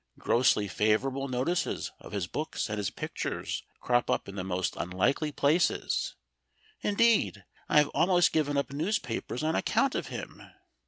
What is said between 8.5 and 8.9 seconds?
up